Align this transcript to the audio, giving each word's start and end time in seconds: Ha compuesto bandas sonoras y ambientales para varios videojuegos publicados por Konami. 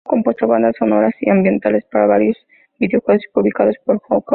Ha 0.03 0.09
compuesto 0.09 0.47
bandas 0.47 0.75
sonoras 0.79 1.13
y 1.19 1.29
ambientales 1.29 1.85
para 1.91 2.07
varios 2.07 2.35
videojuegos 2.79 3.23
publicados 3.35 3.75
por 3.85 4.01
Konami. 4.01 4.25